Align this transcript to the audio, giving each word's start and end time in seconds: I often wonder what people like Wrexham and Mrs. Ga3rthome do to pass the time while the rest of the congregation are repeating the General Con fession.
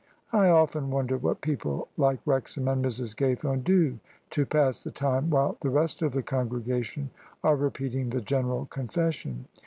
I 0.33 0.49
often 0.49 0.89
wonder 0.89 1.15
what 1.15 1.41
people 1.41 1.87
like 1.95 2.21
Wrexham 2.25 2.67
and 2.67 2.83
Mrs. 2.83 3.13
Ga3rthome 3.15 3.63
do 3.63 3.99
to 4.31 4.47
pass 4.47 4.83
the 4.83 4.89
time 4.89 5.29
while 5.29 5.57
the 5.61 5.69
rest 5.69 6.01
of 6.01 6.11
the 6.13 6.23
congregation 6.23 7.11
are 7.43 7.55
repeating 7.55 8.09
the 8.09 8.19
General 8.21 8.65
Con 8.65 8.87
fession. 8.87 9.45